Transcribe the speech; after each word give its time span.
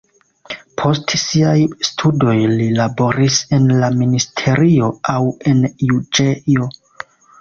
Post 0.81 1.11
siaj 1.23 1.53
studoj 1.89 2.35
li 2.53 2.69
laboris 2.79 3.37
en 3.59 3.69
la 3.83 3.91
ministerio 4.01 4.89
aŭ 5.17 5.23
en 5.53 5.63
juĝejo. 5.91 6.73